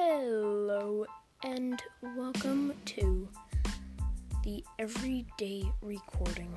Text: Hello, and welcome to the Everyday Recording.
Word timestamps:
Hello, 0.00 1.04
and 1.42 1.82
welcome 2.14 2.72
to 2.84 3.28
the 4.44 4.62
Everyday 4.78 5.64
Recording. 5.82 6.56